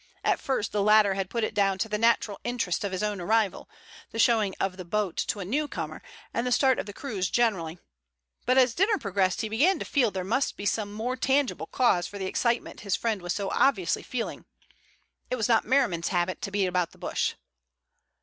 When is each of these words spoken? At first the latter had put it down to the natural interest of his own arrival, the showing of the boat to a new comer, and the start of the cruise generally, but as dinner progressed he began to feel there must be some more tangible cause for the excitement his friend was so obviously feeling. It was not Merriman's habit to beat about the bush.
At 0.23 0.39
first 0.39 0.71
the 0.71 0.81
latter 0.81 1.13
had 1.13 1.29
put 1.29 1.43
it 1.43 1.53
down 1.53 1.77
to 1.77 1.87
the 1.87 1.99
natural 1.99 2.39
interest 2.43 2.83
of 2.83 2.91
his 2.91 3.03
own 3.03 3.21
arrival, 3.21 3.69
the 4.09 4.17
showing 4.17 4.55
of 4.59 4.75
the 4.75 4.83
boat 4.83 5.15
to 5.27 5.39
a 5.39 5.45
new 5.45 5.67
comer, 5.67 6.01
and 6.33 6.47
the 6.47 6.51
start 6.51 6.79
of 6.79 6.87
the 6.87 6.91
cruise 6.91 7.29
generally, 7.29 7.77
but 8.47 8.57
as 8.57 8.73
dinner 8.73 8.97
progressed 8.97 9.41
he 9.41 9.47
began 9.47 9.77
to 9.77 9.85
feel 9.85 10.09
there 10.09 10.23
must 10.23 10.57
be 10.57 10.65
some 10.65 10.91
more 10.91 11.15
tangible 11.15 11.67
cause 11.67 12.07
for 12.07 12.17
the 12.17 12.25
excitement 12.25 12.79
his 12.79 12.95
friend 12.95 13.21
was 13.21 13.33
so 13.33 13.51
obviously 13.51 14.01
feeling. 14.01 14.45
It 15.29 15.35
was 15.35 15.47
not 15.47 15.65
Merriman's 15.65 16.07
habit 16.07 16.41
to 16.41 16.49
beat 16.51 16.65
about 16.65 16.93
the 16.93 16.97
bush. 16.97 17.35